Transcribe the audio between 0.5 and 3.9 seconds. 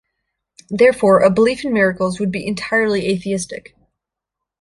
Therefore, a belief in miracles would be entirely atheistic.